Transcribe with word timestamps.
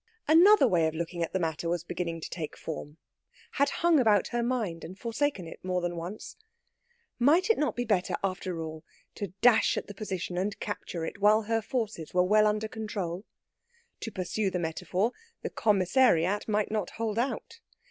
Another 0.27 0.67
way 0.67 0.87
of 0.87 0.95
looking 0.95 1.21
at 1.21 1.31
the 1.31 1.37
matter 1.37 1.69
was 1.69 1.83
beginning 1.83 2.21
to 2.21 2.29
take 2.31 2.57
form: 2.57 2.97
had 3.51 3.69
hung 3.69 3.99
about 3.99 4.29
her 4.29 4.41
mind 4.41 4.83
and 4.83 4.97
forsaken 4.97 5.45
it 5.45 5.63
more 5.63 5.79
than 5.79 5.95
once. 5.95 6.37
Might 7.19 7.51
it 7.51 7.57
not 7.59 7.75
be 7.75 7.85
better, 7.85 8.15
after 8.23 8.59
all, 8.63 8.83
to 9.13 9.27
dash 9.43 9.77
at 9.77 9.85
the 9.85 9.93
position 9.93 10.39
and 10.39 10.59
capture 10.59 11.05
it 11.05 11.19
while 11.21 11.43
her 11.43 11.61
forces 11.61 12.15
were 12.15 12.23
well 12.23 12.47
under 12.47 12.67
control? 12.67 13.25
To 13.99 14.11
pursue 14.11 14.49
the 14.49 14.57
metaphor, 14.57 15.11
the 15.43 15.51
commissariat 15.51 16.47
might 16.47 16.71
not 16.71 16.89
hold 16.97 17.19
out. 17.19 17.59